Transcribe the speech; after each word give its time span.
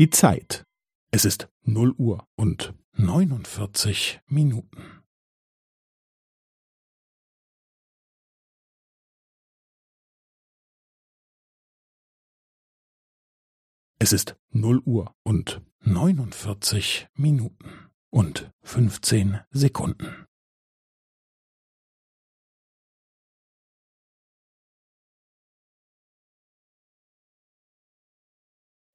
die 0.00 0.08
Zeit. 0.08 0.64
Es 1.12 1.26
ist 1.26 1.50
null 1.62 1.90
Uhr 1.98 2.26
und 2.34 2.72
neunundvierzig 2.94 4.20
Minuten. 4.24 5.02
Es 13.98 14.14
ist 14.14 14.36
null 14.48 14.78
Uhr 14.86 15.14
und 15.22 15.60
neunundvierzig 15.80 17.08
Minuten 17.14 17.90
und 18.08 18.50
fünfzehn 18.62 19.40
Sekunden. 19.50 20.26